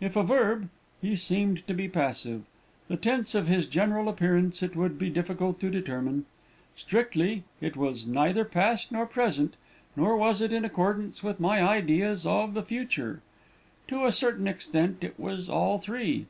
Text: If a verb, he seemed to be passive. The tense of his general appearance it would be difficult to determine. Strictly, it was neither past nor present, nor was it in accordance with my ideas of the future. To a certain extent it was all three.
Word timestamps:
If 0.00 0.14
a 0.14 0.22
verb, 0.22 0.68
he 1.00 1.16
seemed 1.16 1.66
to 1.66 1.74
be 1.74 1.88
passive. 1.88 2.42
The 2.86 2.96
tense 2.96 3.34
of 3.34 3.48
his 3.48 3.66
general 3.66 4.08
appearance 4.08 4.62
it 4.62 4.76
would 4.76 4.96
be 4.96 5.10
difficult 5.10 5.58
to 5.58 5.72
determine. 5.72 6.24
Strictly, 6.76 7.42
it 7.60 7.76
was 7.76 8.06
neither 8.06 8.44
past 8.44 8.92
nor 8.92 9.06
present, 9.06 9.56
nor 9.96 10.16
was 10.16 10.40
it 10.40 10.52
in 10.52 10.64
accordance 10.64 11.24
with 11.24 11.40
my 11.40 11.60
ideas 11.60 12.24
of 12.24 12.54
the 12.54 12.62
future. 12.62 13.22
To 13.88 14.04
a 14.06 14.12
certain 14.12 14.46
extent 14.46 14.98
it 15.02 15.18
was 15.18 15.48
all 15.48 15.80
three. 15.80 16.26